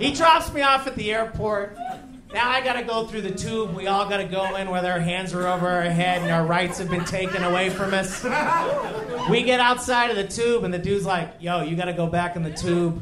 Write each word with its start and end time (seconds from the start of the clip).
He 0.00 0.12
drops 0.12 0.52
me 0.52 0.62
off 0.62 0.88
at 0.88 0.96
the 0.96 1.12
airport. 1.12 1.76
Now 2.34 2.50
I 2.50 2.60
gotta 2.62 2.82
go 2.82 3.06
through 3.06 3.20
the 3.22 3.30
tube. 3.30 3.76
We 3.76 3.86
all 3.86 4.08
gotta 4.08 4.24
go 4.24 4.56
in 4.56 4.72
with 4.72 4.84
our 4.84 4.98
hands 4.98 5.32
are 5.32 5.46
over 5.46 5.68
our 5.68 5.82
head 5.82 6.20
and 6.20 6.32
our 6.32 6.44
rights 6.44 6.78
have 6.78 6.90
been 6.90 7.04
taken 7.04 7.44
away 7.44 7.70
from 7.70 7.94
us. 7.94 8.24
We 9.30 9.44
get 9.44 9.60
outside 9.60 10.10
of 10.10 10.16
the 10.16 10.26
tube 10.26 10.64
and 10.64 10.74
the 10.74 10.80
dude's 10.80 11.06
like, 11.06 11.32
yo, 11.38 11.62
you 11.62 11.76
gotta 11.76 11.92
go 11.92 12.08
back 12.08 12.34
in 12.34 12.42
the 12.42 12.50
tube. 12.50 13.00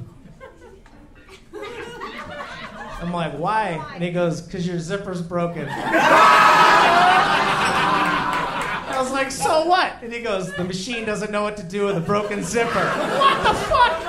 I'm 3.01 3.11
like, 3.11 3.33
why? 3.39 3.83
And 3.95 4.05
he 4.05 4.11
goes, 4.11 4.43
because 4.43 4.67
your 4.67 4.79
zipper's 4.79 5.23
broken. 5.23 5.67
I 8.91 8.99
was 8.99 9.13
like, 9.13 9.31
so 9.31 9.65
what? 9.67 9.95
And 10.03 10.13
he 10.13 10.21
goes, 10.21 10.53
the 10.53 10.65
machine 10.65 11.07
doesn't 11.07 11.31
know 11.31 11.43
what 11.43 11.57
to 11.57 11.63
do 11.63 11.87
with 11.87 11.97
a 11.97 12.01
broken 12.01 12.43
zipper. 12.43 12.69
What 12.69 13.43
the 13.45 13.55
fuck? 13.55 14.03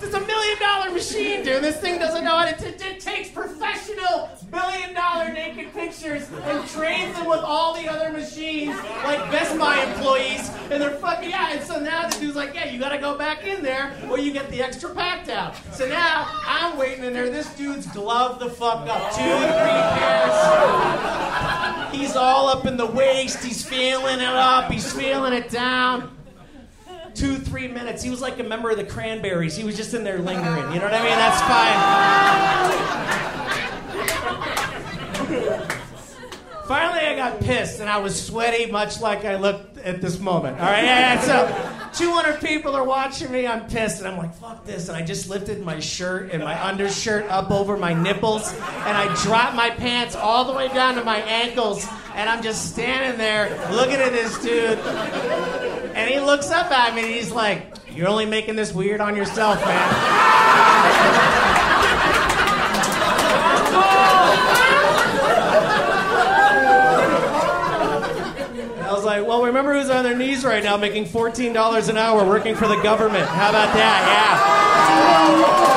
It's 0.00 0.14
a 0.16 0.20
million 0.20 0.58
dollar 0.58 0.77
machine, 0.98 1.44
dude. 1.44 1.62
This 1.62 1.76
thing 1.76 1.98
doesn't 1.98 2.24
know 2.24 2.36
how 2.36 2.46
to. 2.46 2.56
T- 2.56 2.84
it 2.84 3.00
takes 3.00 3.28
professional 3.28 4.30
billion 4.50 4.94
dollar 4.94 5.32
naked 5.32 5.72
pictures 5.72 6.28
and 6.44 6.68
trains 6.68 7.14
them 7.16 7.28
with 7.28 7.40
all 7.40 7.74
the 7.74 7.88
other 7.88 8.10
machines, 8.10 8.74
like 9.04 9.18
Best 9.30 9.56
Buy 9.58 9.84
employees, 9.84 10.50
and 10.70 10.82
they're 10.82 10.96
fucking 10.96 11.30
yeah. 11.30 11.52
And 11.52 11.62
so 11.62 11.78
now 11.78 12.08
the 12.08 12.18
dude's 12.18 12.34
like, 12.34 12.52
yeah, 12.54 12.68
you 12.68 12.80
gotta 12.80 12.98
go 12.98 13.16
back 13.16 13.46
in 13.46 13.62
there, 13.62 13.92
or 14.10 14.18
you 14.18 14.32
get 14.32 14.50
the 14.50 14.60
extra 14.60 14.92
packed 14.92 15.28
out. 15.28 15.54
So 15.72 15.88
now 15.88 16.26
I'm 16.44 16.76
waiting 16.76 17.04
in 17.04 17.12
there. 17.12 17.30
This 17.30 17.54
dude's 17.54 17.86
gloved 17.86 18.40
the 18.40 18.50
fuck 18.50 18.88
up, 18.88 19.12
two, 19.12 19.22
three 19.22 19.82
pairs. 20.00 20.34
He's 21.94 22.16
all 22.16 22.48
up 22.48 22.66
in 22.66 22.76
the 22.76 22.86
waist. 22.86 23.44
He's 23.44 23.64
feeling 23.64 24.18
it 24.18 24.24
up. 24.24 24.70
He's 24.70 24.92
feeling 24.92 25.32
it 25.32 25.48
down 25.48 26.17
two, 27.18 27.36
three 27.38 27.68
minutes. 27.68 28.02
He 28.02 28.10
was 28.10 28.20
like 28.20 28.38
a 28.38 28.44
member 28.44 28.70
of 28.70 28.76
the 28.76 28.84
Cranberries. 28.84 29.56
He 29.56 29.64
was 29.64 29.76
just 29.76 29.92
in 29.94 30.04
there 30.04 30.18
lingering. 30.18 30.72
You 30.72 30.78
know 30.78 30.84
what 30.84 30.94
I 30.94 31.02
mean? 31.02 31.18
That's 31.18 31.40
fine. 31.42 32.98
Finally, 36.68 37.00
I 37.06 37.16
got 37.16 37.40
pissed 37.40 37.80
and 37.80 37.88
I 37.88 37.96
was 37.96 38.22
sweaty, 38.26 38.70
much 38.70 39.00
like 39.00 39.24
I 39.24 39.36
looked 39.36 39.78
at 39.78 40.02
this 40.02 40.18
moment. 40.20 40.60
All 40.60 40.66
right, 40.66 40.84
yeah, 40.84 41.14
yeah. 41.14 41.88
So, 41.92 42.04
200 42.04 42.40
people 42.42 42.76
are 42.76 42.84
watching 42.84 43.32
me. 43.32 43.46
I'm 43.46 43.66
pissed, 43.68 44.00
and 44.00 44.08
I'm 44.08 44.18
like, 44.18 44.34
"Fuck 44.34 44.66
this!" 44.66 44.88
And 44.88 44.96
I 44.96 45.00
just 45.00 45.30
lifted 45.30 45.64
my 45.64 45.80
shirt 45.80 46.30
and 46.30 46.44
my 46.44 46.62
undershirt 46.62 47.24
up 47.30 47.50
over 47.50 47.78
my 47.78 47.94
nipples, 47.94 48.52
and 48.52 48.96
I 48.96 49.14
dropped 49.22 49.56
my 49.56 49.70
pants 49.70 50.14
all 50.14 50.44
the 50.44 50.52
way 50.52 50.68
down 50.68 50.96
to 50.96 51.04
my 51.04 51.16
ankles, 51.22 51.86
and 52.14 52.28
I'm 52.28 52.42
just 52.42 52.72
standing 52.72 53.16
there 53.18 53.48
looking 53.72 53.96
at 53.96 54.12
this 54.12 54.38
dude. 54.42 54.78
And 56.08 56.20
he 56.20 56.24
looks 56.24 56.50
up 56.50 56.70
at 56.70 56.94
me 56.94 57.02
and 57.02 57.10
he's 57.10 57.30
like, 57.30 57.66
You're 57.90 58.08
only 58.08 58.24
making 58.24 58.56
this 58.56 58.72
weird 58.72 59.02
on 59.02 59.14
yourself, 59.14 59.62
man. 59.62 59.88
I 68.80 68.90
was 68.90 69.04
like, 69.04 69.26
Well, 69.26 69.44
remember 69.44 69.74
who's 69.74 69.90
on 69.90 70.02
their 70.02 70.16
knees 70.16 70.46
right 70.46 70.64
now 70.64 70.78
making 70.78 71.04
$14 71.04 71.88
an 71.90 71.98
hour 71.98 72.24
working 72.26 72.54
for 72.54 72.66
the 72.68 72.80
government? 72.82 73.28
How 73.28 73.50
about 73.50 73.74
that? 73.74 74.00
Yeah. 74.08 74.38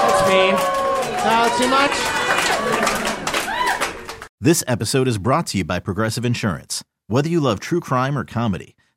That's 0.08 0.30
mean. 0.30 0.56
Uh, 1.24 1.50
too 1.60 1.68
much? 1.68 1.92
This 4.40 4.64
episode 4.66 5.10
is 5.10 5.18
brought 5.18 5.48
to 5.48 5.58
you 5.58 5.66
by 5.66 5.80
Progressive 5.80 6.24
Insurance. 6.24 6.86
Whether 7.08 7.28
you 7.28 7.42
love 7.42 7.60
true 7.60 7.82
crime 7.82 8.18
or 8.18 8.24
comedy, 8.24 8.76